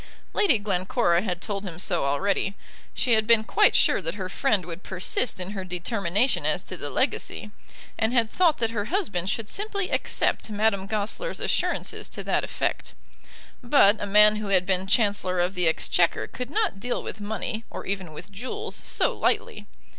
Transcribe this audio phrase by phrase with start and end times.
[0.33, 2.55] "]Lady Glencora had told him so already.
[2.95, 6.75] She had been quite sure that her friend would persist in her determination as to
[6.75, 7.51] the legacy,
[7.99, 12.95] and had thought that her husband should simply accept Madame Goesler's assurances to that effect.
[13.61, 17.63] But a man who had been Chancellor of the Exchequer could not deal with money,
[17.69, 19.67] or even with jewels, so lightly.